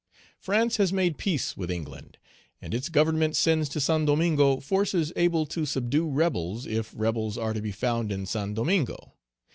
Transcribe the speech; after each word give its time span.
"France 0.39 0.77
has 0.77 0.91
made 0.91 1.19
peace 1.19 1.55
with 1.55 1.69
England, 1.69 2.17
and 2.59 2.73
its 2.73 2.89
Government 2.89 3.35
sends 3.35 3.69
to 3.69 3.79
Saint 3.79 4.07
Domingo 4.07 4.59
forces 4.59 5.13
able 5.15 5.45
to 5.45 5.63
subdue 5.63 6.09
rebels, 6.09 6.65
if 6.65 6.91
rebels 6.97 7.37
are 7.37 7.53
to 7.53 7.61
be 7.61 7.71
found 7.71 8.11
in 8.11 8.25
Saint 8.25 8.55
Domingo. 8.55 9.13